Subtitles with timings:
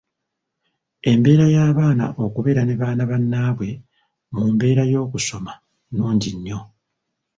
[1.11, 3.67] Embeera y’abaana okubeera ne baana bannaabwe
[4.35, 5.51] mu mbeera y’okusoma
[5.89, 6.59] nnungi nnyo.